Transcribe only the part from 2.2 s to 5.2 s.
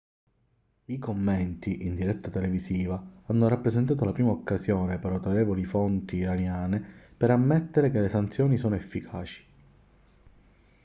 televisiva hanno rappresentato la prima occasione per